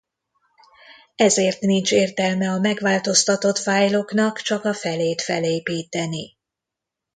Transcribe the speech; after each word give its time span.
Ezért 1.15 1.59
nincs 1.61 1.91
értelme 1.91 2.49
a 2.49 2.59
megváltoztatott 2.59 3.57
fájloknak 3.57 4.39
csak 4.41 4.63
a 4.65 4.73
felét 4.73 5.21
felépíteni. 5.21 6.37